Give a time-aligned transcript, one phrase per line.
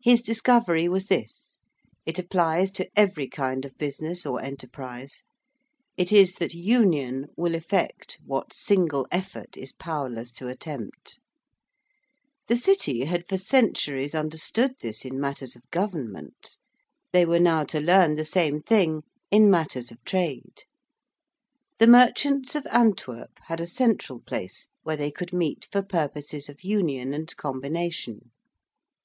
[0.00, 1.58] His discovery was this
[2.06, 5.24] it applies to every kind of business or enterprise
[5.96, 11.18] It is that union will effect what single effort is powerless to attempt.
[12.46, 16.56] The City had for centuries understood this in matters of government:
[17.12, 20.66] they were now to learn the same thing in matters of trade.
[21.78, 26.62] The merchants of Antwerp had a central place where they could meet for purposes of
[26.62, 28.30] union and combination.